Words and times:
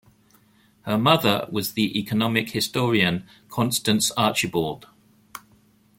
Her 0.81 0.97
mother 0.97 1.47
was 1.51 1.73
the 1.73 1.95
economic 1.95 2.49
historian 2.49 3.27
Constance 3.49 4.09
Archibald. 4.17 4.87